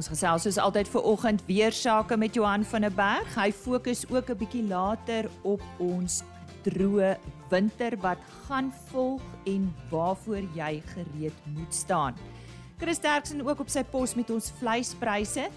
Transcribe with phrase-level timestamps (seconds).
[0.00, 3.34] Ons gesels soos altyd ver oggend weer sake met Johan van der Berg.
[3.36, 6.22] Hy fokus ook 'n bietjie later op ons
[6.64, 7.18] droë
[7.50, 8.16] winter wat
[8.46, 12.14] gaan volg en waarvoor jy gereed moet staan.
[12.78, 15.50] Chris Terksen ook op sy pos met ons vleispryse.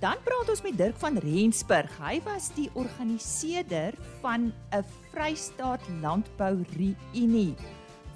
[0.00, 1.98] Dan praat ons met Dirk van Rensburg.
[1.98, 3.92] Hy was die organiseerder
[4.22, 7.54] van 'n Vrystaat Landbou Reunie.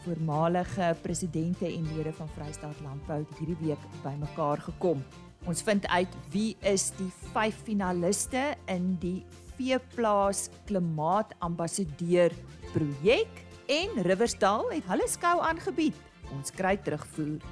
[0.04, 5.04] Voormalige presidente en lede van Vrystaat Landbou het hierdie week bymekaar gekom.
[5.44, 9.18] Ons vind uit wie is die 5 finaliste in die
[9.58, 12.32] Veeplaas Klimaatambassadeur
[12.72, 15.98] projek en Riversdal het hulle skou aangebied.
[16.32, 17.44] Ons kry terugvoer.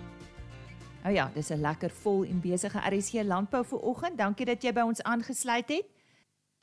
[1.03, 4.19] Nou ja, dis 'n lekker vol en besige RSC landbou vir oggend.
[4.19, 5.87] Dankie dat jy by ons aangesluit het.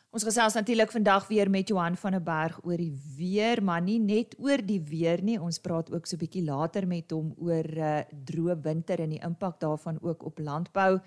[0.09, 4.00] Ons gesels natuurlik vandag weer met Johan van der Berg oor die weer, maar nie
[4.02, 5.36] net oor die weer nie.
[5.38, 9.22] Ons praat ook so 'n bietjie later met hom oor uh, droë winter en die
[9.22, 11.00] impak daarvan ook op landbou.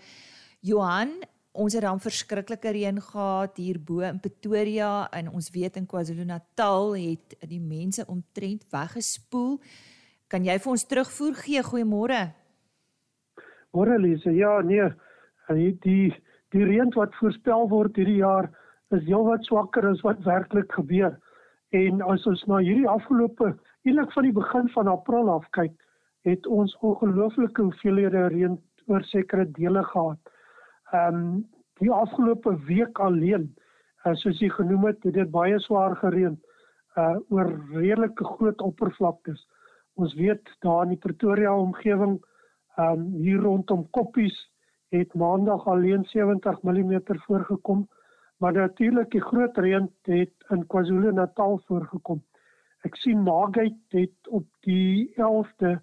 [0.61, 1.11] Johan,
[1.53, 6.95] ons het dan verskriklike reën gehad hier bo in Pretoria en ons weet in KwaZulu-Natal
[6.95, 9.59] het die mense omtrent weggespoel.
[10.29, 11.63] Kan jy vir ons terugvoer gee?
[11.63, 12.31] Goeiemôre.
[13.73, 14.31] Môre Lise.
[14.31, 14.95] Ja, nee.
[15.83, 16.15] Die
[16.53, 18.62] die reën wat voorspel word hierdie jaar
[18.93, 21.17] is heelwat swakker as wat werklik gebeur.
[21.73, 23.55] En as ons na hierdie afgelope
[23.87, 25.73] eintlik van die begin van April af kyk,
[26.29, 30.33] het ons ongelooflike hoeveelhede reën oor sekere dele gehad.
[30.93, 31.43] Ehm um,
[31.81, 33.49] die afgelope week alleen,
[34.05, 36.37] uh, soos jy genoem het, het dit baie swaar gereën
[37.01, 39.41] uh oor redelike groot oppervlaktes.
[39.97, 42.21] Ons weet daar in die Pretoria omgewing,
[42.77, 44.37] ehm um, hier rondom Koppies
[44.93, 47.89] het maandag alleen 70 mm voorgekom
[48.43, 52.23] maar natuurlik die groot reën het in KwaZulu-Natal voorgekom.
[52.83, 55.77] Ek sien Margate het op die 11de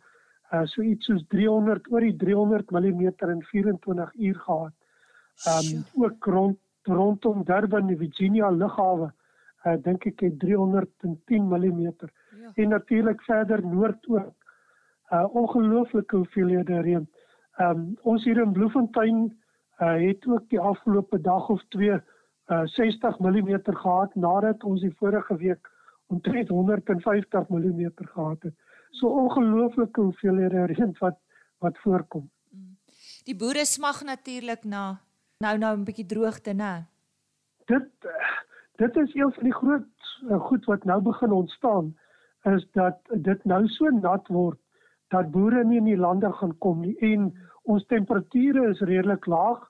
[0.51, 4.75] uh, so iets soos 300 oor die 300 mm in 24 uur gehad.
[5.45, 9.11] Ehm um, ook rond rondom Durban, die Virginia lughawe,
[9.63, 11.79] uh, dink ek het 310 mm.
[11.79, 12.51] Ja.
[12.55, 14.35] En natuurlik verder noord ook.
[15.09, 17.07] Uh ongelooflike hoeveelhede reën.
[17.55, 19.27] Ehm um, ons hier in Bloemfontein
[19.79, 22.01] uh, het ook die afgelope dag of twee
[22.49, 25.69] uh 60 mm gehad nadat ons die vorige week
[26.07, 28.55] omtrent 150 mm gehad het.
[28.91, 31.17] So ongelooflike hoeveelhede reën wat
[31.59, 32.29] wat voorkom.
[33.23, 34.99] Die boere smag natuurlik na
[35.37, 36.87] nou nou 'n bietjie droogte, né?
[37.65, 37.87] Dit
[38.75, 39.87] dit is een van die groot
[40.23, 41.97] uh, goed wat nou begin ontstaan
[42.43, 44.59] is dat dit nou so nat word
[45.07, 47.33] dat boere nie in die lande gaan kom nie en
[47.63, 49.69] ons temperature is redelik laag.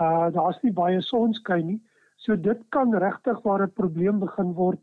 [0.00, 1.80] Uh daar's nie baie sonskyn nie.
[2.16, 4.80] So dit kan regtig waar 'n probleem begin word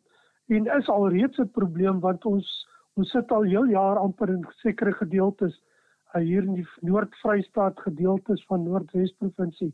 [0.47, 4.94] en is alreeds 'n probleem want ons ons sit al heel jaar amper in sekere
[4.94, 5.62] gedeeltes
[6.14, 9.74] uh, hier in die Noord-Vrystaat gedeeltes van Noordwes provinsie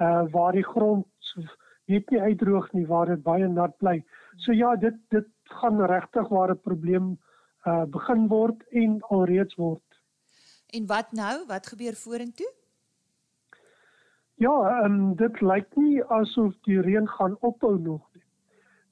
[0.00, 1.06] uh waar die grond
[1.90, 3.98] net nie uitdroog nie waar dit baie nat bly.
[4.36, 5.28] So ja, dit dit
[5.60, 7.18] gaan regtig waar 'n probleem
[7.66, 9.82] uh begin word en alreeds word.
[10.72, 11.46] En wat nou?
[11.46, 12.59] Wat gebeur vorentoe?
[14.40, 18.22] Ja, ehm um, dit lyk nie asof die reën gaan ophou nog nie.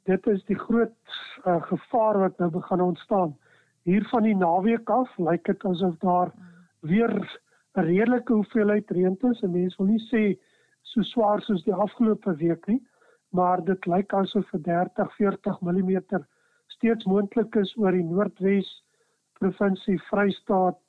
[0.05, 1.15] Dit is die groot
[1.47, 3.33] uh, gevaar wat nou begin ontstaan.
[3.89, 6.35] Hier van die naweek af lyk dit asof daar
[6.91, 9.41] weer 'n redelike hoeveelheid reën is.
[9.41, 10.23] Mense wil nie sê
[10.83, 12.83] so swaar soos die afgelope week nie,
[13.33, 16.03] maar dit lyk asof vir 30, 40 mm
[16.67, 18.85] steeds moontlik is oor die Noordwes
[19.41, 20.85] provinsie Vrystaat,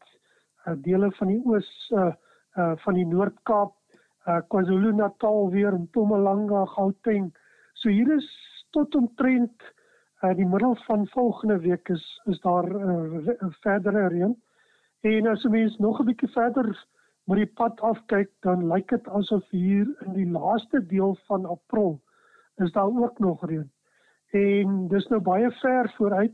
[0.67, 2.11] uh, dele van die oos uh,
[2.57, 3.78] uh, van die Noord-Kaap
[4.27, 7.31] uh, KwaZulu-Natal weer Mpumalanga, Gauteng.
[7.73, 8.27] So hier is
[8.71, 9.63] tot omtrent
[10.21, 14.35] uh, die middel van volgende week is is daar 'n uh, verdere reën.
[15.01, 16.85] En as jy mens nog 'n bietjie verder
[17.23, 22.01] met die pad afkyk, dan lyk dit asof hier in die laaste deel van April
[22.55, 23.71] is daar ook nog reën.
[24.31, 26.33] En dis nou baie ver vooruit,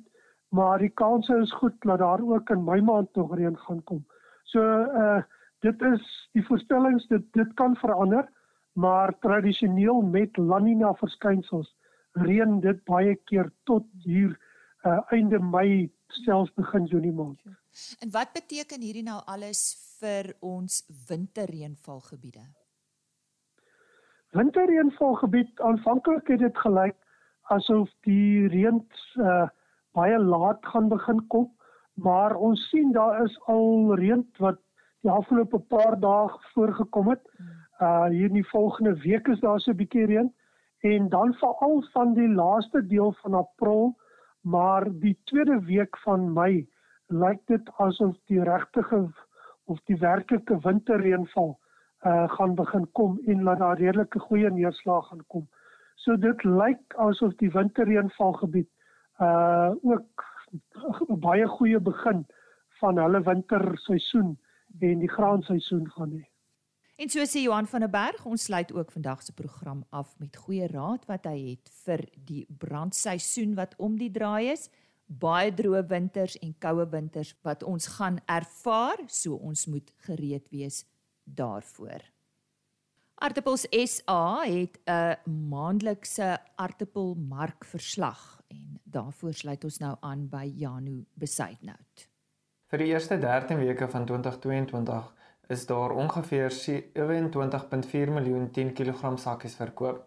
[0.50, 4.06] maar die kanse is goed dat daar ook in Mei maand nog reën gaan kom.
[4.44, 5.22] So uh
[5.66, 6.08] dit is
[6.38, 8.28] die voorstellings dit dit kan verander
[8.76, 11.72] maar tradisioneel met La Nina verskynsels
[12.28, 14.36] reën dit baie keer tot hier
[14.86, 15.90] uh, einde Mei
[16.24, 17.40] selfs begin Junie maand.
[18.00, 19.64] En wat beteken hierdie nou alles
[20.00, 22.44] vir ons winterreënvalgebiede?
[24.36, 26.98] Winterreënvalgebied aanvanklik het dit gelyk
[27.56, 28.82] asof die reën
[29.22, 29.48] uh,
[29.96, 31.50] baie laat gaan begin kom,
[31.94, 34.60] maar ons sien daar is al reën wat
[35.06, 37.22] die afgelope paar dae voorgekom het.
[37.84, 40.32] Uh hier in die volgende week is daar so 'n bietjie reën
[40.82, 43.96] en dan veral van die laaste deel van April,
[44.42, 46.68] maar die tweede week van Mei
[47.08, 49.10] lyk dit asof die regte
[49.66, 51.60] of die werklike winterreënval
[52.06, 55.48] uh gaan begin kom en laat daar redelike goeie neerslag gaan kom.
[55.96, 58.70] So dit lyk asof die winterreënvalgebied
[59.20, 60.26] uh ook
[61.10, 62.26] 'n baie goeie begin
[62.80, 64.38] van hulle winterseisoen
[64.80, 66.24] en die graanseisoen gaan hê.
[66.96, 70.36] En so sê Johan van der Berg, ons sluit ook vandag se program af met
[70.36, 74.70] goeie raad wat hy het vir die brandseisoen wat om die draai is.
[75.06, 80.86] Baie droë winters en koue winters wat ons gaan ervaar, so ons moet gereed wees
[81.26, 82.00] daarvoor.
[83.16, 85.16] Artipels SA het 'n
[85.50, 92.15] maandelikse artipelmarkverslag en daarvoor sluit ons nou aan by Janu Besuitnout.
[92.76, 95.06] Vir die eerste 13 weke van 2022
[95.56, 100.02] is daar ongeveer 27.4 miljoen 10 kg sakkies verkoop.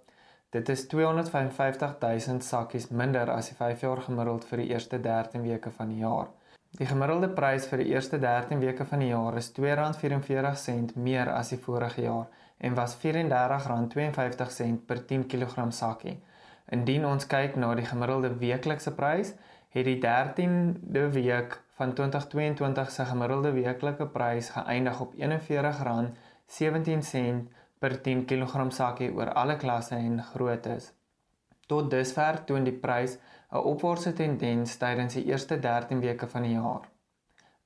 [0.53, 5.43] Dit is 255 000 sakkies minder as die 5 jaar gemiddeld vir die eerste 13
[5.49, 6.29] weke van die jaar.
[6.77, 11.57] Die gemiddelde prys vir die eerste 13 weke van die jaar is R2.44 meer as
[11.57, 12.27] die vorige jaar
[12.59, 16.19] en was R34.52 per 10 kg sakkie.
[16.69, 19.33] Indien ons kyk na die gemiddelde weeklikse prys,
[19.69, 25.19] het die 13de week van 2022 se gemiddelde weeklike prys geëindig op R41.17
[27.79, 30.93] per 10 kg sakkie oor alle klasse en groottes.
[31.67, 33.19] Tot dusver toon die prys
[33.53, 36.81] 'n opwaartse tendens tydens die eerste 13 weke van die jaar.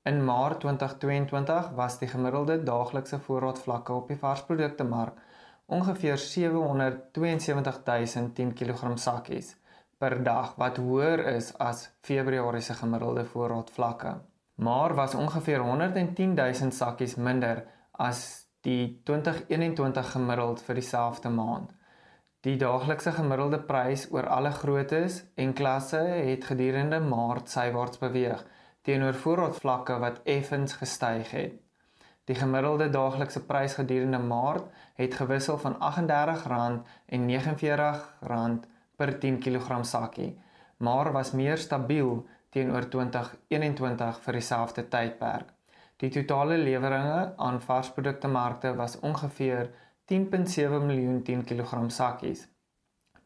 [0.03, 5.15] In Maart 2022 was die gemiddelde daaglikse voorraadvlakke op die varsprodukte mark
[5.67, 9.57] ongeveer 772010 kg sakkies
[10.03, 14.15] per dag wat hoër is as Februarie se gemiddelde voorraadvlakke.
[14.55, 17.63] Maar was ongeveer 110 000 sakkies minder
[17.93, 18.23] as
[18.67, 21.71] die 2021 gemiddeld vir dieselfde maand.
[22.43, 28.43] Die daaglikse gemiddelde prys oor alle groottes en klasse het gedurende Maart sywaarts beweeg
[28.83, 31.53] teenoor voorraadvlakke wat effens gestyg het.
[32.27, 34.67] Die gemiddelde daaglikse prys gedurende Maart
[34.99, 36.43] het gewissel van R38
[37.07, 38.03] en R49
[39.03, 40.31] per 10 kg sakkie,
[40.79, 42.21] maar was meer stabiel
[42.55, 45.49] teenoor 2021 vir dieselfde tydperk.
[45.99, 49.73] Die totale leweringe aan varsprodukte markte was ongeveer
[50.13, 52.47] 10.7 miljoen 10 kg sakkies.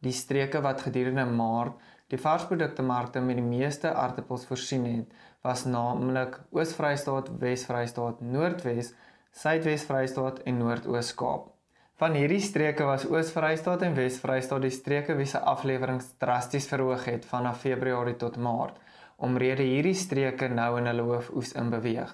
[0.01, 1.77] Die streke wat gedurende Maart
[2.11, 8.93] die varsprodukte markte met die meeste aardappels voorsien het, was naamlik Oos-Vrystaat, Wes-Vrystaat, Noordwes,
[9.35, 11.51] Suidwes-Vrystaat en Noord-Oos-Kaap.
[11.97, 17.23] Van hierdie streke was Oos-Vrystaat en Wes-Vrystaat die streke wie se aflewering drasties verhoog het
[17.25, 18.75] vanaf Februarie tot Maart,
[19.17, 22.11] omrede hierdie streke nou in hulle hoofoes in beweeg.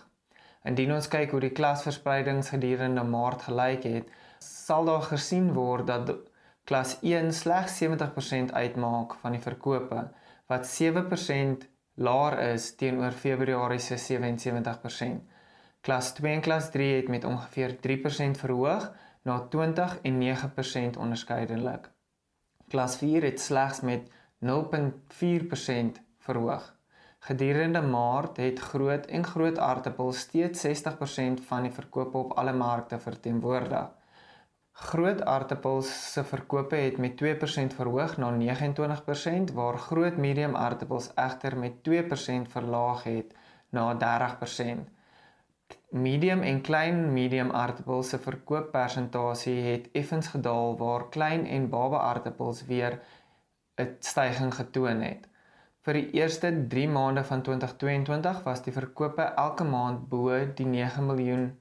[0.64, 6.16] Indien ons kyk hoe die klasverspreidings gedurende Maart gelyk het, sal daar gesien word dat
[6.64, 10.08] klas 1 slegs 70% uitmaak van die verkope,
[10.48, 11.68] wat 7%
[12.00, 15.24] laer is teenoor Februarie se 77%.
[15.84, 18.94] Klas 2 en klas 3 het met ongeveer 3% verhoog
[19.24, 21.90] na 20 en 9% onderskeidelik.
[22.68, 24.10] Klas 4 het slegs met
[24.46, 26.76] 0.4% verhoog.
[27.20, 33.00] Gedurende Maart het groot en groot aardappels steeds 60% van die verkope op alle markte
[33.00, 33.92] verteenwoordig.
[34.72, 41.58] Groot aardappels se verkope het met 2% verhoog na 29% waar groot medium aardappels egter
[41.58, 43.36] met 2% verlaag het
[43.70, 44.90] na 30%.
[45.90, 52.66] Medium en klein medium aardappels se verkooppersentasie het effens gedaal waar klein en baba aardappels
[52.66, 53.00] weer
[53.82, 55.28] 'n stygings getoon het.
[55.82, 61.06] Vir die eerste 3 maande van 2022 was die verkope elke maand bo die 9
[61.06, 61.58] miljoen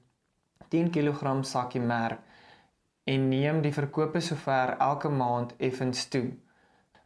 [0.69, 2.19] 10 kg sakkie merk
[3.03, 6.31] en neem die verkope sover elke maand effens toe.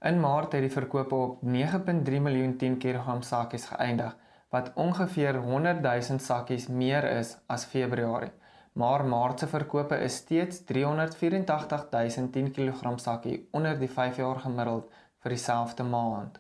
[0.06, 4.16] In Maart het die verkope op 9.3 miljoen 10 kg sakkies geëindig
[4.50, 8.32] wat ongeveer 100 000 sakkies meer is as Februarie.
[8.78, 14.92] Maar Maart se verkope is steeds 384 010 kg sakkie onder die 5 jaar gemiddeld
[15.24, 16.38] vir dieselfde maand.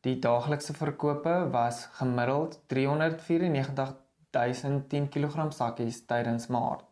[0.00, 3.94] Die daaglikse verkope was gemiddeld 394
[4.30, 6.84] 010 kg sakkies tydens Maart.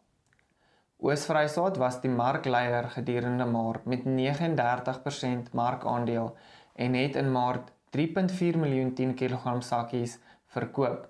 [1.02, 6.36] Oos-Vrystaat was die markleier gedurende Maart met 39% markandeel
[6.74, 10.18] en het in Maart 3.4 miljoen 10 kg sakkies
[10.56, 11.08] verkoop.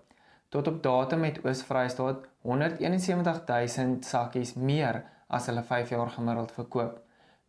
[0.48, 7.00] Tot op datum het Oos-Vrystaat 171000 sakkies meer as hulle 5 jaar gemiddeld verkoop.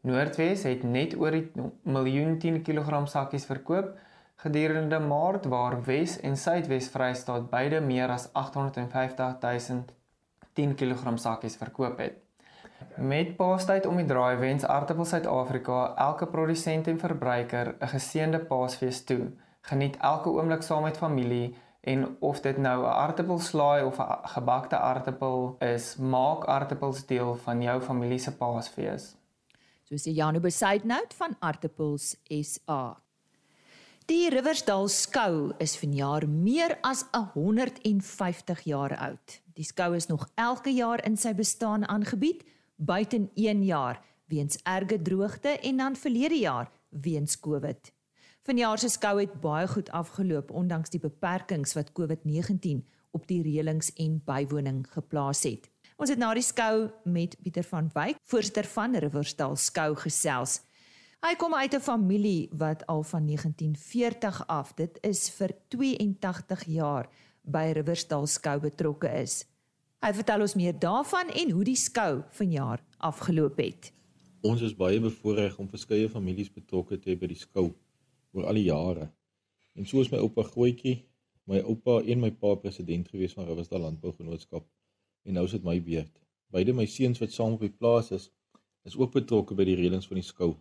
[0.01, 1.51] Noordwes het net oor die
[1.83, 3.93] miljoen 10 kg sakkies verkoop
[4.43, 9.93] gedurende Maart waar Wes en Suidwes Vrystaat beide meer as 850000
[10.53, 12.19] 10 kg sakkies verkoop het.
[12.97, 19.03] Met Paastyd om die draai wens Aartappel Suid-Afrika elke produsent en verbruiker 'n geseënde Paasfees
[19.03, 19.31] toe.
[19.62, 24.77] Geniet elke oomblik saam met familie En of dit nou 'n aartappelslaai of 'n gebakte
[24.77, 29.15] aartappel is, maak aartappels deel van jou familie se Paasfees.
[29.83, 33.03] So sê Janu Besuidnout van Aartappels SA.
[34.05, 39.41] Die Riversdal skou is vanjaar meer as 150 jaar oud.
[39.53, 42.43] Die skou is nog elke jaar in sy bestaan aangebied,
[42.75, 47.92] buiten 1 jaar weens erge droogte en dan verlede jaar weens COVID.
[48.43, 52.81] Vanjaar se skou het baie goed afgeloop ondanks die beperkings wat COVID-19
[53.15, 55.69] op die reëlings en bywoning geplaas het.
[55.95, 60.57] Ons het na die skou met Pieter van Wyk, voorsitter van Riversdal skou gesels.
[61.23, 67.07] Hy kom uit 'n familie wat al van 1940 af, dit is vir 82 jaar
[67.43, 69.45] by Riversdal skou betrokke is.
[70.01, 73.93] Hy vertel ons meer daarvan en hoe die skou vanjaar afgeloop het.
[74.41, 77.73] Ons is baie bevoorreg om verskeie families betrokke te hê by die skou
[78.33, 79.09] oor al die jare.
[79.77, 80.99] En soos my oupa Grootjie,
[81.49, 84.67] my oupa en my pa president gewees van Riversdal Landbougenootskap
[85.23, 86.13] en nou is dit my beurt.
[86.53, 88.29] Beide my seuns wat saam op die plaas is,
[88.85, 90.53] is ook betrokke by die reëlings van die skou,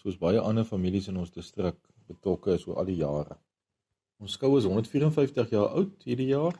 [0.00, 1.78] soos baie ander families in ons distrik
[2.10, 3.36] betrokke is oor al die jare.
[4.20, 6.56] Ons skou is 154 jaar oud hierdie jaar.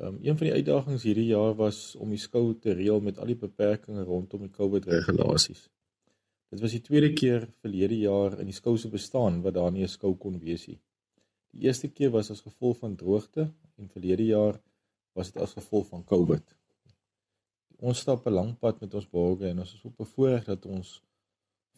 [0.00, 3.28] Um, een van die uitdagings hierdie jaar was om die skou te reël met al
[3.28, 5.66] die beperkings rondom die COVID regulasies.
[6.52, 9.84] Dit was die tweede keer verlede jaar in die skou se bestaan wat daar nie
[9.84, 10.80] 'n skou kon wees nie.
[11.56, 13.46] Die eerste keer was as gevolg van droogte
[13.78, 14.60] en verlede jaar
[15.16, 16.54] was dit as gevolg van COVID.
[17.78, 21.02] Ons stap 'n lang pad met ons borgers en ons is op bevoorreg dat ons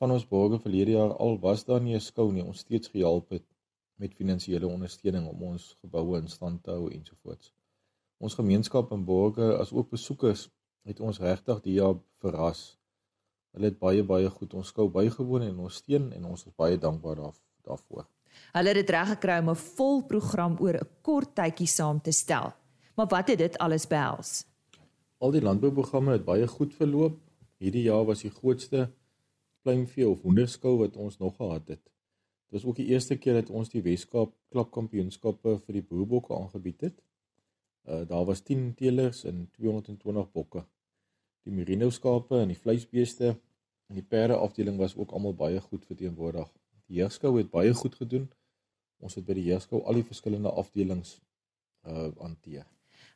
[0.02, 3.30] van ons borgers verlede jaar al was daar nie 'n skou nie, ons steeds gehelp
[3.30, 3.46] het
[3.96, 7.52] met finansiële ondersteuning om ons geboue in stand te hou ensovoorts.
[8.18, 10.48] Ons gemeenskap en borgers as ook besoekers
[10.82, 12.76] het ons regtig die jaar verras
[13.54, 16.78] Hulle het baie baie goed ons skou bygewoon en ons steun en ons is baie
[16.78, 17.36] dankbaar daar,
[17.68, 18.06] daarvoor.
[18.56, 22.12] Hulle het dit reg gekry om 'n vol program oor 'n kort tydjie saam te
[22.12, 22.52] stel.
[22.96, 24.44] Maar wat het dit alles behels?
[25.18, 27.18] Al die landbouprogramme het baie goed verloop.
[27.58, 28.90] Hierdie jaar was die grootste
[29.62, 31.82] pluimvee of hoenderskou wat ons nog gehad het.
[32.50, 36.80] Dit was ook die eerste keer dat ons die Weskaap klapkampioenskappe vir die boerbokke aangebied
[36.80, 37.02] het.
[37.88, 40.64] Uh daar was 10 teelers en 220 bokke
[41.44, 45.84] die merino skape en die vleisbeeste en die perde afdeling was ook almal baie goed
[45.84, 46.48] verteenwoordig.
[46.88, 48.28] Die heerskou het baie goed gedoen.
[49.04, 51.18] Ons het by die heerskou al die verskillende afdelings
[51.84, 52.64] uh hanteer.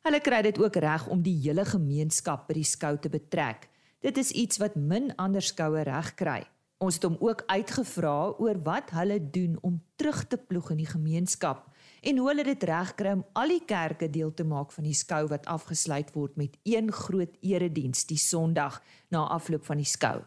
[0.05, 3.67] Hulle kry dit ook reg om die hele gemeenskap by die skou te betrek.
[3.99, 6.43] Dit is iets wat min ander skoue reg kry.
[6.79, 10.91] Ons het hom ook uitgevra oor wat hulle doen om terug te ploeg in die
[10.91, 11.65] gemeenskap
[12.01, 15.25] en hoe hulle dit regkry om al die kerke deel te maak van die skou
[15.31, 20.21] wat afgesluit word met een groot erediens die Sondag na afloop van die skou.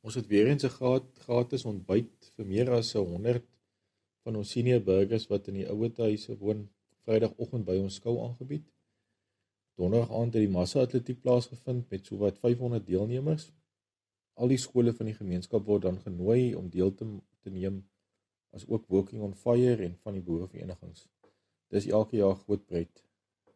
[0.00, 3.44] Ons het weer eens 'n gratis ontbyt vir meer as 100
[4.24, 6.68] van ons senior burgers wat in die ouer huise woon
[7.04, 8.66] Vrydagoggend by ons skou aangebied.
[9.80, 13.46] Donderdag aand het die massa atletiek plaasgevind met sowat 500 deelnemers.
[14.34, 17.06] Al die skole van die gemeenskap word dan genooi om deel te,
[17.40, 17.80] te neem
[18.56, 21.06] as ook Walking on Fire en van die boereverenigings.
[21.70, 23.04] Dis elke jaar groot pret.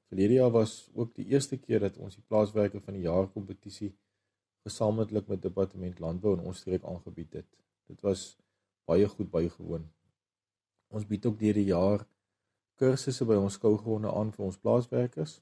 [0.08, 3.94] Verlede jaar was ook die eerste keer dat ons die plaaswerke van die jaar kompetisie
[4.64, 7.48] gesamentlik met departement landbou in ons streek aangebied het.
[7.90, 8.36] Dit was
[8.88, 9.88] baie goed bygewoon.
[10.94, 12.04] Ons bied ook deur die jaar
[12.80, 15.40] kursusse by ons skougronde aan vir ons plaaswerkers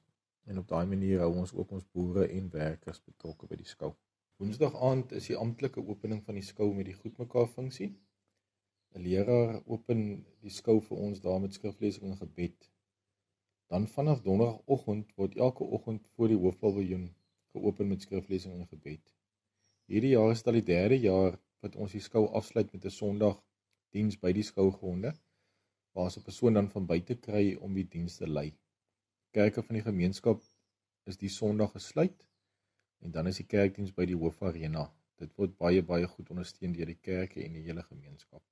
[0.49, 3.93] en op daai manier hou ons ook ons boere en werkers betrokke by die skou.
[4.41, 7.93] Woensdag aand is die amptelike opening van die skou met die goedmekaar funksie.
[8.95, 10.01] 'n leraar open
[10.45, 12.69] die skou vir ons daar met skriflesing en gebed.
[13.73, 17.07] Dan vanaf donderdagoggend word elke oggend voor die hoofpaviljoen
[17.55, 19.13] geopen met skriflesing en gebed.
[19.89, 22.95] Hierdie jaar is dit al die derde jaar wat ons die skou afsluit met 'n
[22.99, 23.41] Sondag
[23.97, 25.13] diens by die skougronde
[25.93, 28.47] waar se persoon dan van buite kry om die diens te lei.
[29.31, 30.41] Kerke van die gemeenskap
[31.09, 32.27] is die Sondag gesluit
[33.01, 34.87] en dan is die kerkdiens by die hoofarena.
[35.17, 38.43] Dit word baie baie goed ondersteun deur die kerke en die hele gemeenskap.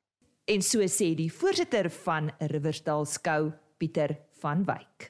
[0.52, 5.06] En so sê die voorsitter van Riversdal Skou, Pieter van Wyk.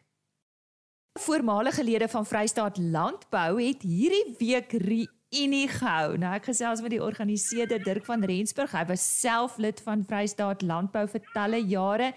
[1.18, 6.20] Voormalige lede van Vrystaat Landbou het hierdie week reunie gehou.
[6.22, 8.76] Nou ek gesels met die organiseerder Dirk van Rensburg.
[8.78, 12.14] Hy was self lid van Vrystaat Landbou vir talle jare.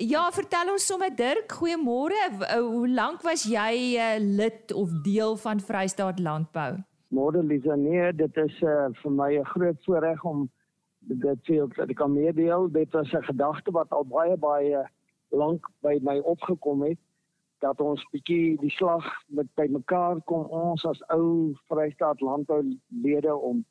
[0.00, 2.16] Ja, vertel ons sommer Dirk, goeiemôre.
[2.56, 6.78] Hoe lank was jy uh, lid of deel van Vrystaat Landbou?
[7.12, 10.48] Môre Lisa, nee, dit is uh, vir my 'n groot voorreg om
[11.08, 12.70] dit sê ook dat ek kan meedeel.
[12.72, 14.84] Dit was 'n gedagte wat al baie baie
[15.28, 16.98] lank by my opgekom het
[17.58, 20.46] dat ons bietjie die slag met by mekaar kom.
[20.46, 23.64] Ons as ou Vrystaat landboulede om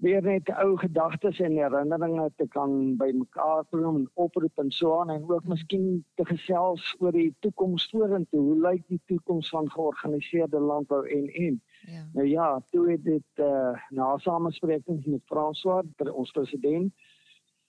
[0.00, 5.10] weer net ou gedagtes en herinneringe te kan bymekaar bring en oproep en so aan
[5.10, 8.40] en ook miskien te gesels oor die toekoms vorentoe.
[8.40, 12.08] Hoe lyk die toekoms van georganiseerde landbou en en Ja.
[12.12, 16.92] Nou ja, toe het dit uh, na samesprekings met François, ons president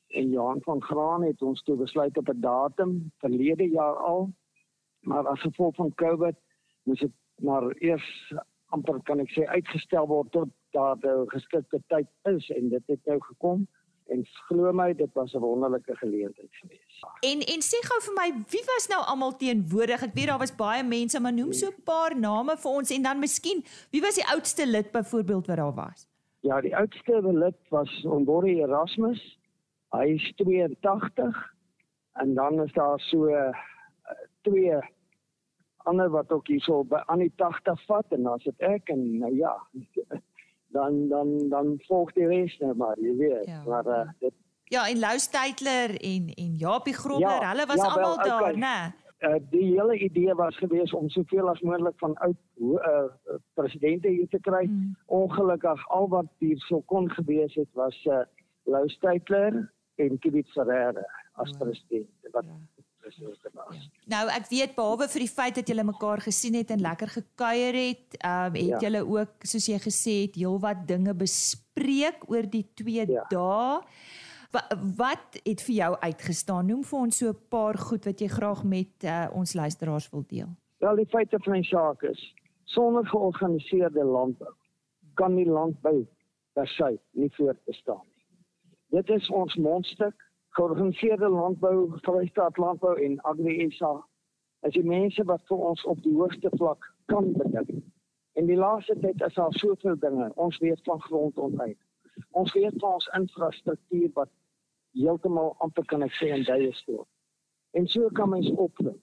[0.08, 4.30] en Johan van Graan het ons toe besluit op 'n datum verlede jaar al.
[5.00, 6.36] Maar as gevolg van COVID
[6.84, 8.34] moes dit maar eers
[8.66, 13.06] amper kan ek sê uitgestel word tot daar 'n geskikte tyd is en dit het
[13.06, 13.68] nou gekom
[14.12, 17.06] en glo my dit was 'n wonderlike geleentheid geweest.
[17.30, 20.04] En en sê gou vir my, wie was nou almal teenwoordig?
[20.04, 23.02] Ek weet daar was baie mense, maar noem so 'n paar name vir ons en
[23.02, 26.08] dan miskien, wie was die oudste lid byvoorbeeld wat daar was?
[26.40, 29.40] Ja, die oudste lid was Ombori Erasmus.
[29.90, 31.54] Hy is 82
[32.14, 33.54] en dan is daar so uh,
[34.42, 34.80] twee
[35.78, 39.32] ander wat ook hierso by aan die 80 vat en dan sit ek en nou
[39.36, 39.54] ja,
[40.72, 43.46] dan dan dan volg die res nou maar, jy weet.
[43.46, 43.64] Ja.
[43.66, 44.34] Maar uh, dit
[44.72, 48.54] Ja, en Lou Steytler en en Japie Grobler, Ja, hulle was ja, almal daar, okay.
[48.54, 48.94] né?
[49.28, 53.04] uh, die hele idee was gewees om soveel as moontlik van oud uh,
[53.54, 54.66] presidente hier te kry.
[54.66, 54.96] Mm.
[55.06, 58.24] Ongelukkig al wat hier so kon gewees het was uh,
[58.64, 61.60] Lou Steytler en Kibit Ferreira as Wow.
[61.60, 62.58] president wat Ja.
[63.18, 63.90] President was.
[64.06, 67.74] Nou ek weet behalwe vir die feit dat julle mekaar gesien het en lekker gekuier
[67.74, 68.80] het, ehm um, het Ja.
[68.80, 73.26] julle ook soos jy gesê het heelwat dinge bespreek oor die twee Ja.
[73.30, 73.82] dae.
[74.52, 76.66] Wat, wat het vir jou uitgestaan?
[76.68, 80.24] Noem vir ons so 'n paar goed wat jy graag met uh, ons luisteraars wil
[80.28, 80.50] deel.
[80.80, 82.34] Wel die feite van die saak is
[82.66, 84.54] sonder georganiseerde landbou
[85.14, 86.06] kan die landbou
[86.54, 88.26] per se nie voortbestaan nie.
[89.02, 90.14] Dit is ons mondstuk
[90.52, 93.94] georganiseerde landbou, Vrystaat landbou en Agri-SA.
[94.62, 97.82] As die mense wat vir ons op die hoogste vlak kan beding.
[98.40, 100.32] En die laaste tyd is daar soveel dinge.
[100.36, 101.72] Ons weet van grondonthou.
[102.32, 104.30] Ons weet van ons infrastruktuur wat
[105.00, 107.08] heeltemal amper kan ek sê in duie stort.
[107.72, 109.00] En so kan mens opbring.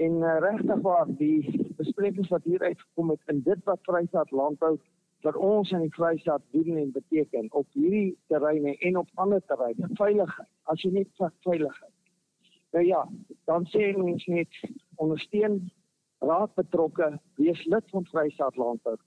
[0.00, 4.76] En uh, regtig waar die besprekings wat hier uitgekom het in dit wat Vrystaat landbou
[5.22, 9.88] vir ons in die Vrystaat doen en beteken op hierdie terreine en op ander terreine
[9.98, 10.48] veiligheid.
[10.70, 11.94] As jy net vat veiligheid.
[12.72, 13.02] Nou ja,
[13.50, 14.60] dan sê mens net
[14.96, 15.60] ondersteun
[16.22, 18.98] raad betrokke, wees lid van Vrystaat landbou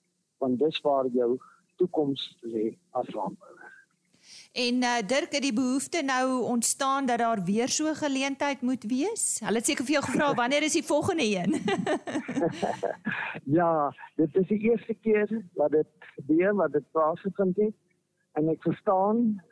[0.44, 1.38] want dis waar jou
[1.80, 3.65] toekoms lê as landbouer.
[4.56, 8.84] En uh, Dirk het die behoefte nou ontstaan dat daar weer so 'n geleentheid moet
[8.84, 9.40] wees.
[9.44, 11.52] Hulle het seker vir jou gevra wanneer is die volgende een?
[13.60, 17.76] Ja, dit is die eerste keer wat dit gebeur, wat dit plaasgevind het.
[18.32, 19.44] En ek verstaan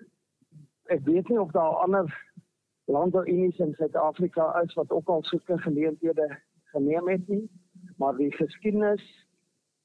[0.86, 2.32] ek weet nie of daar ander
[2.86, 7.50] landbouunies in Suid-Afrika is wat ook al sulke geleenthede geneem het nie,
[7.98, 9.28] maar die geskiedenis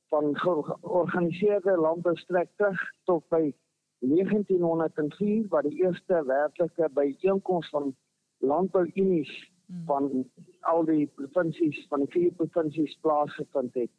[0.08, 3.54] van georganiseerde landbou strek terug tot by
[3.98, 7.96] 1904 wat die eerste werklike byeenkoms van
[8.38, 9.52] landbouunies
[9.86, 10.24] van
[10.60, 13.90] al die provinsies van die vier provinsies plaasgevind het.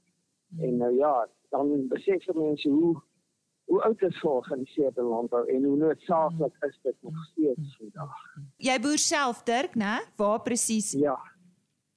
[0.57, 2.95] En nou ja, dan besef mense hoe
[3.69, 8.15] hoe oud is georganiseerde landbou en hoe noodsaaklik is dit nog steeds vandag.
[8.57, 9.99] Jy boer self Dirk, né?
[10.17, 10.91] Waar presies?
[10.97, 11.17] Ja.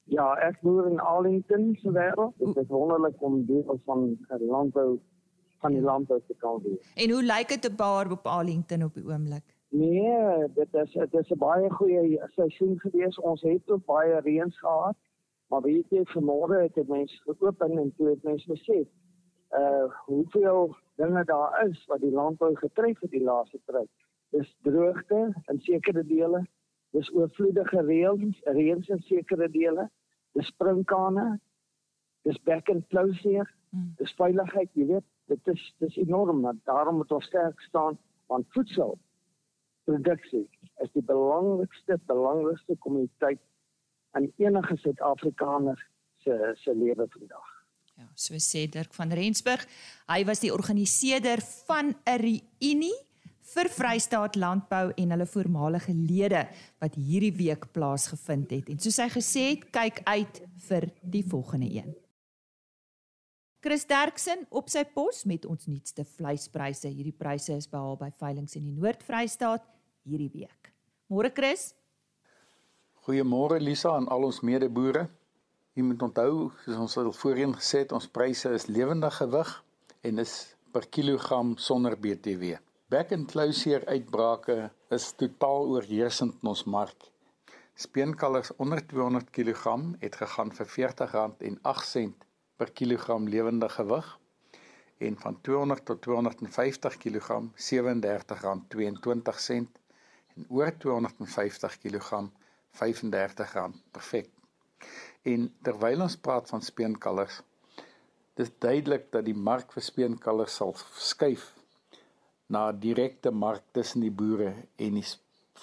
[0.03, 2.37] Ja, ek boer in Arlington se wêreld.
[2.37, 4.99] Dit is wonderlik om deel van 'n landbou
[5.63, 6.91] van die landbou te kan wees.
[6.95, 9.55] En hoe lyk dit op daar op Arlington op die oomblik?
[9.73, 13.19] Nee, dit is dit is 'n baie goeie seisoen gewees.
[13.19, 14.97] Ons het ook baie reën gehad.
[15.49, 18.87] Maar weet jy, vanmôre het dit mense geopen en toe het mense besef
[19.53, 23.89] uh hoeveel dinge daar is wat die landbou getref het die laaste tyd.
[24.29, 26.47] Dis droogte in sekere dele,
[26.91, 29.89] dis oorvloedige reën, reën in sekere dele,
[30.33, 31.39] dis sprinkane,
[32.23, 33.93] dis back and closure, Mm.
[33.97, 37.97] dis veiligheid, jy weet, dit is dis enorm, maar daarom moet ons sterk staan
[38.31, 38.97] want voedsel
[39.83, 40.45] produksie
[40.83, 43.41] is die belangrikste belangrikste kommoditeit
[44.17, 45.79] in enige Suid-Afrikaner
[46.23, 47.49] se se lewe vandag.
[47.93, 49.65] Ja, so sê Dirk van Rensburg.
[50.09, 52.95] Hy was die organiseerder van 'n reunie
[53.53, 56.47] vir Vrystaat Landbou en hulle voormalige lede
[56.79, 58.69] wat hierdie week plaasgevind het.
[58.69, 62.02] En soos hy gesê het, kyk uit vir die volgende een.
[63.63, 66.89] Chris Derksen op sy pos met ons nuutste vleispryse.
[66.91, 69.63] Hierdie pryse is behaal by veilinge in die Noord-Vrystaat
[70.03, 70.67] hierdie week.
[71.07, 71.69] Môre Chris?
[73.05, 75.05] Goeiemôre Lisa en al ons medeboere.
[75.79, 79.55] Jy moet onthou, soos ons al voorheen gesê het, ons pryse is lewendig gewig
[80.11, 80.35] en is
[80.75, 82.59] per kilogram sonder BTW.
[82.91, 84.57] Back and closure uitbrake
[84.91, 87.07] is totaal oorheersend in ons mark.
[87.79, 92.32] Speenkalvers onder 200 kg het gegaan vir R40.08
[92.63, 94.19] per kilogram lewendige gewig
[94.97, 97.49] en van 200 tot 250 kg R37.22
[100.35, 102.21] en oor 250 kg
[102.83, 103.57] R35
[103.91, 104.29] perfek.
[105.27, 107.41] En terwyl ons praat van speenkalvers,
[108.39, 110.73] dis duidelik dat die mark vir speenkalvers sal
[111.09, 111.43] skuif
[112.47, 115.09] na 'n direkte mark tussen die boere en die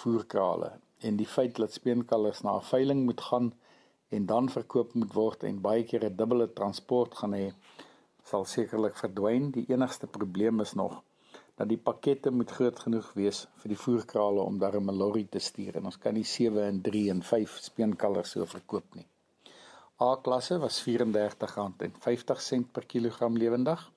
[0.02, 3.52] voerkrale en die feit dat speenkalvers na 'n veiling moet gaan
[4.10, 7.46] en dan verkoop moet word en baie keer 'n dubbele transport gaan hê
[8.30, 9.50] sal sekerlik verdwyn.
[9.50, 11.02] Die enigste probleem is nog
[11.60, 15.38] dat die pakkette moet groot genoeg wees vir die voerkrale om daar 'n lorry te
[15.38, 19.06] stuur en ons kan nie 7 en 3 en 5 speenkalvers so verkoop nie.
[20.00, 23.90] A-klasse was R34.50 per kilogram lewendig.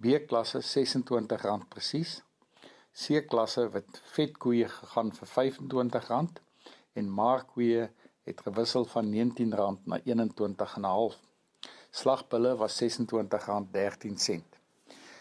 [0.00, 2.22] B-klasse R26 presies.
[2.92, 6.40] C-klasse het vetkoeie gegaan vir R25
[6.92, 7.90] en maarkoeie
[8.26, 9.48] het gewissel van R19
[9.84, 11.16] na R21.5.
[11.90, 14.42] Slagbulle was R26.13.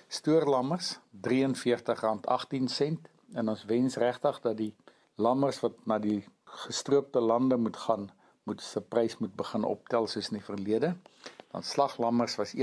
[0.08, 2.98] Stoorlammers R43.18
[3.34, 4.74] en ons wens regtig dat die
[5.16, 6.26] lammers wat na die
[6.66, 8.12] gestroopte lande moet gaan,
[8.44, 10.96] moet se prys moet begin optel soos in die verlede.
[11.52, 12.62] Dan slaglammers was R41.24.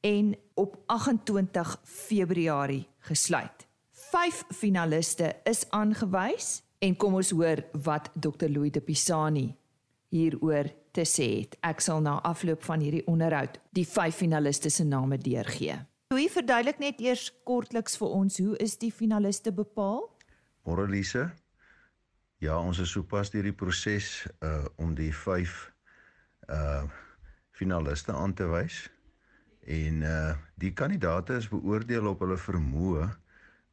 [0.00, 3.68] en op 28 Februarie gesluit.
[3.92, 9.50] 5 finaliste is aangewys En kom ons hoor wat Dr Louis de Pisani
[10.08, 11.58] hieroor te sê het.
[11.60, 15.76] Ek sal na afloop van hierdie onderhoud die vyf finaliste se name deurgee.
[16.10, 20.06] Louis verduidelik net eers kortliks vir ons hoe is die finaliste bepaal?
[20.64, 21.28] Moralise.
[22.40, 25.68] Ja, ons is sopas deur die proses uh om die vyf
[26.48, 26.88] uh
[27.52, 28.86] finaliste aan te wys.
[29.68, 33.10] En uh die kandidaate is beoordeel op hulle vermoë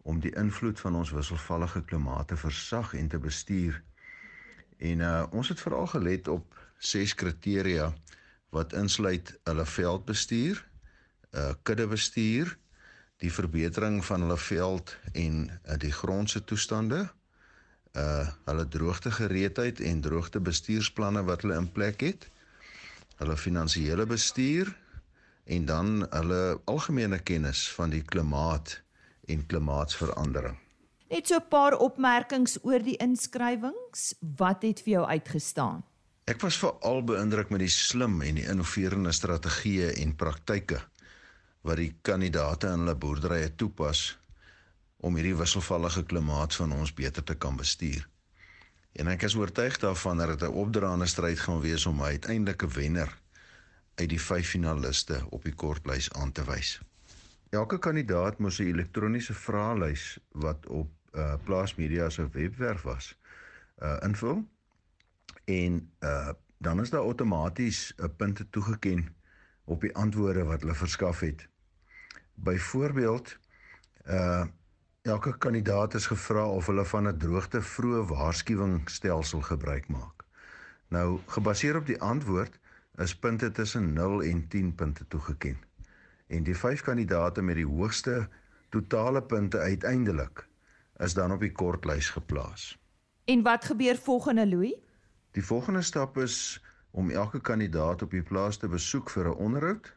[0.07, 3.81] om die invloed van ons wisselvallige klimaat te versag en te bestuur.
[4.77, 7.89] En uh ons het veral gelet op ses kriteria
[8.55, 10.63] wat insluit hulle veldbestuur,
[11.35, 12.55] uh kuddebestuur,
[13.17, 17.03] die verbetering van hulle veld en uh, die grondse toestande,
[17.97, 22.29] uh hulle droogtegereedheid en droogtebestuursplanne wat hulle in plek het,
[23.19, 24.71] hulle finansiële bestuur
[25.43, 28.79] en dan hulle algemene kennis van die klimaat
[29.27, 30.57] en klimaatsverandering.
[31.09, 34.15] Net so 'n paar opmerkings oor die inskrywings.
[34.19, 35.83] Wat het vir jou uitgestaan?
[36.25, 40.81] Ek was veral beïndruk met die slim en die innoverende strategieë en praktyke
[41.61, 44.17] wat die kandidaate in hulle boerderye toepas
[44.97, 48.07] om hierdie wisselvallige klimaat van ons beter te kan bestuur.
[48.97, 52.67] En ek is oortuig daarvan dat dit 'n opdraande stryd gaan wees om 'n uiteindelike
[52.67, 53.17] wenner
[53.95, 56.79] uit die vyf finaliste op die kortlys aan te wys.
[57.49, 63.19] Elke kandidaat moes 'n elektroniese vraelys wat op uh plaasmedia se webwerf was
[63.79, 64.43] uh invul
[65.45, 69.15] en uh dan is daar outomaties 'n punte toegeken
[69.63, 71.47] op die antwoorde wat hulle verskaf het.
[72.33, 73.39] Byvoorbeeld
[74.07, 74.45] uh
[75.01, 80.25] elke kandidaat is gevra of hulle van 'n droogte vroeë waarskuwingsstelsel gebruik maak.
[80.87, 82.59] Nou gebaseer op die antwoord
[82.95, 85.66] is punte tussen 0 en 10 punte toegeken
[86.27, 88.27] en die vyf kandidate met die hoogste
[88.69, 90.47] totale punte uiteindelik
[91.03, 92.77] is dan op die kortlys geplaas.
[93.25, 94.75] En wat gebeur volgende Louis?
[95.31, 99.95] Die volgende stap is om elke kandidaat op die plaas te besoek vir 'n onderhoud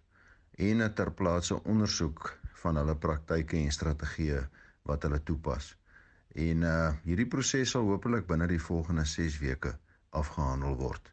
[0.57, 4.49] en 'n terplaatse ondersoek van hulle praktyke en strategieë
[4.83, 5.77] wat hulle toepas.
[6.35, 9.79] En uh hierdie proses sal hopelik binne die volgende 6 weke
[10.11, 11.13] afgehandel word.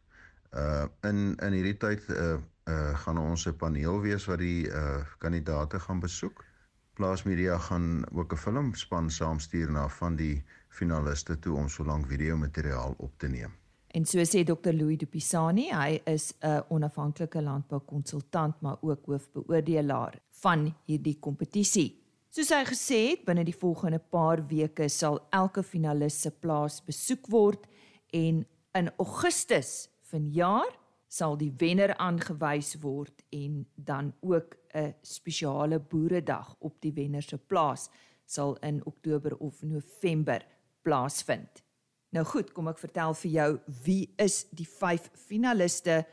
[0.54, 5.04] Uh in in hierdie tyd uh uh gaan ons 'n paneel wees wat die uh
[5.18, 6.46] kandidate gaan besoek.
[6.94, 12.38] Plaasmedia gaan ook 'n filmspan saamstuur na van die finaliste toe om so lank video
[12.38, 13.52] materiaal op te neem.
[13.88, 20.76] En so sê Dr Louis Dupisani, hy is 'n onafhanklike landboukonsultant maar ook hoofbeoordelaar van
[20.86, 22.04] hierdie kompetisie.
[22.30, 27.28] Soos hy gesê het, binne die volgende paar weke sal elke finalis se plaas besoek
[27.28, 27.68] word
[28.14, 30.70] en in Augustus vanjaar
[31.08, 37.38] sal die wenner aangewys word en dan ook 'n spesiale boeredag op die wenner se
[37.38, 37.90] plaas
[38.26, 40.46] sal in Oktober of November
[40.82, 41.64] plaasvind.
[42.10, 46.06] Nou goed, kom ek vertel vir jou wie is die 5 finaliste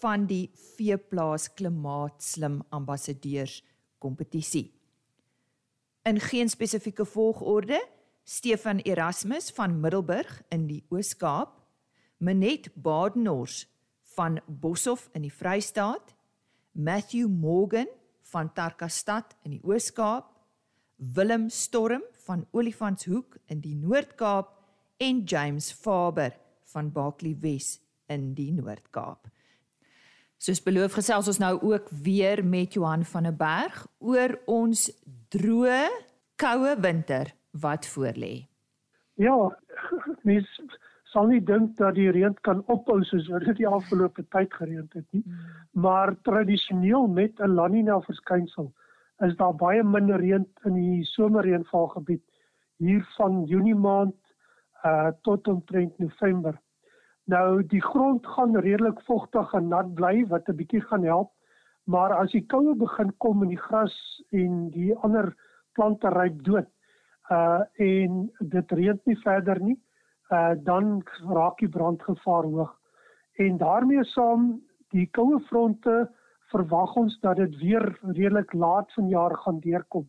[0.00, 3.62] van die Veeplaas Klimaatslim Ambassadeurs
[3.98, 4.72] kompetisie.
[6.02, 7.78] In geen spesifieke volgorde,
[8.24, 11.60] Stefan Erasmus van Middelburg in die Oos-Kaap,
[12.18, 13.71] Menet Badenhorst
[14.16, 16.14] van Boshoff in die Vrystaat,
[16.72, 17.88] Matthew Morgan
[18.32, 20.30] van Tarkastad in die Oos-Kaap,
[20.96, 24.52] Willem Storm van Olifantshoek in die Noord-Kaap
[25.02, 26.36] en James Faber
[26.72, 29.28] van Barkley Wes in die Noord-Kaap.
[30.42, 34.88] Soos beloof gesels ons nou ook weer met Johan van der Berg oor ons
[35.34, 35.86] droë,
[36.40, 37.30] koue winter
[37.62, 38.48] wat voorlê.
[39.20, 39.36] Ja,
[40.28, 40.48] mens
[41.12, 44.88] sal nie dink dat die reën kan ophou soos wat dit die afgelope tyd gereën
[44.94, 45.22] het nie.
[45.24, 45.40] Hmm.
[45.84, 48.72] Maar tradisioneel met 'n La Nina verskynsel
[49.26, 52.22] is daar baie minder reën in die somerreënvalgebied
[52.82, 54.16] hier van Junie maand
[54.84, 56.58] uh tot omtrent November.
[57.24, 61.30] Nou die grond gaan redelik vogtig en nat bly wat 'n bietjie gaan help.
[61.84, 65.34] Maar as die koue begin kom en die gras en die ander
[65.72, 66.68] plante ryp dood,
[67.30, 69.78] uh en dit reën nie verder nie,
[70.32, 72.72] uh dan raak die brandgevaar hoog.
[73.36, 76.10] En daarmee saam die koue fronte
[76.52, 80.08] verwag ons dat dit weer redelik laat vanjaar gaan deurkom.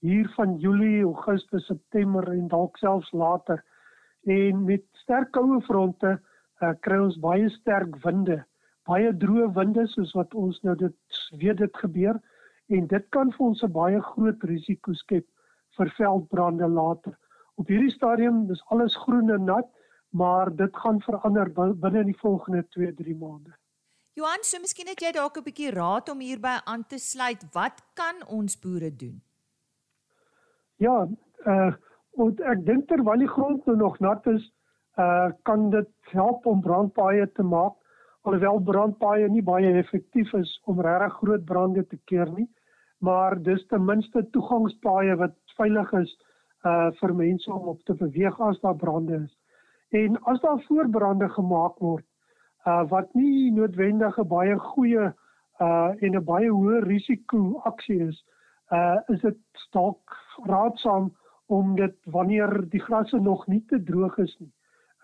[0.00, 3.64] Hier van Julie, Augustus, September en dalk selfs later.
[4.24, 6.16] En met sterk koue fronte
[6.62, 8.38] uh, kry ons baie sterk winde,
[8.88, 12.18] baie droë winde soos wat ons nou dit weet dit gebeur
[12.72, 15.26] en dit kan vir ons 'n baie groot risiko skep
[15.76, 17.16] vir veldbrande later.
[17.54, 19.68] Op hierdie stadium is alles groen en nat,
[20.10, 23.56] maar dit gaan verander binne die volgende 2-3 maande.
[24.12, 27.44] Johan, so miskien het jy dalk 'n bietjie raad om hierby aan te sluit.
[27.52, 29.22] Wat kan ons boere doen?
[30.76, 31.08] Ja,
[31.46, 31.72] uh
[32.18, 34.42] Want ek dink terwyl die grond nou nog nat is,
[35.00, 37.78] uh kan dit help om brandpaaie te maak.
[38.28, 42.48] Alhoewel brandpaaie nie baie effektief is om regtig groot brande te keer nie,
[43.00, 46.12] maar dis ten minste toegangspaaie wat veilig is
[46.64, 49.38] uh vir mense om op te beweeg as daar brande is.
[49.90, 52.06] En as daar voorbrande gemaak word,
[52.66, 55.12] uh wat nie noodwendig 'n baie goeie
[55.60, 58.24] uh en 'n baie hoë risiko aksie is,
[58.70, 59.38] uh is dit
[59.72, 61.12] dalk raadsaam
[61.46, 64.52] om dit wanneer die grasse nog nie te droog is nie,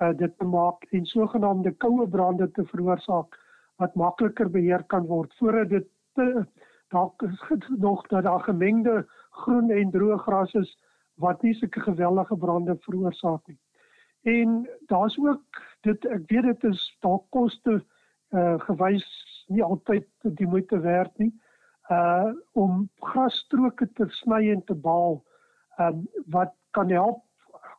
[0.00, 3.38] uh dit te maak en sogenaamde koue brande te veroorsaak
[3.78, 6.46] wat makliker beheer kan word voordat dit te,
[6.88, 7.22] dalk
[7.78, 10.76] nog dat daar gemengde groen en droë gras is
[11.18, 13.58] wat nie sulke geweldige brande veroorsaak nie.
[14.22, 17.80] En daar's ook dit ek weet dit is dalk koste
[18.36, 19.06] uh gewys
[19.48, 20.06] nie altyd
[20.40, 21.32] die moeite werd nie.
[21.90, 25.22] Uh om grasstroke te sny en te baal
[25.78, 27.22] um, wat kan help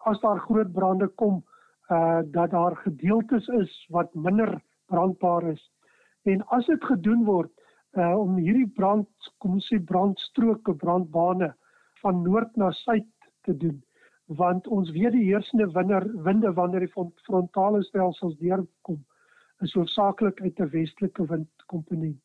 [0.09, 1.43] as daar groot brande kom
[1.89, 5.71] uh dat daar gedeeltes is wat minder brandbaar is.
[6.23, 7.51] En as dit gedoen word
[7.97, 11.53] uh om hierdie brand kom ons sê brandstroke, brandbane
[12.01, 13.07] van noord na suid
[13.49, 13.77] te doen
[14.29, 18.99] want ons weet die heersende winder winde wanneer die frontale stelsels deurkom
[19.65, 22.19] is hoofsaaklik uit 'n westelike windkomponent.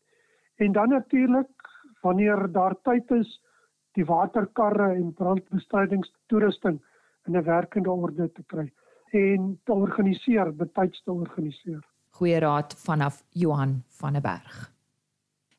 [0.56, 1.70] En dan natuurlik
[2.02, 3.40] wanneer daar tyd is
[3.92, 6.82] die waterkarre en brandbestrydingstoerusting
[7.26, 8.72] in 'n werkende orde te kry
[9.10, 11.82] en te organiseer, betyds te organiseer.
[12.10, 14.72] Goeie raad vanaf Johan van der Berg.